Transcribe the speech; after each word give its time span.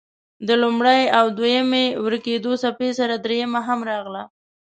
د 0.47 0.49
لومړۍ 0.63 1.01
او 1.17 1.25
دویمې 1.37 1.85
ورکېدو 2.05 2.51
څپې 2.61 2.89
سره 2.99 3.15
دريمه 3.25 3.61
هم 3.67 3.79
راغله. 3.91 4.23